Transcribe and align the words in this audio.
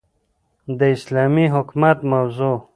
داسلامي 0.79 1.45
حكومت 1.53 2.05
موضوع 2.11 2.57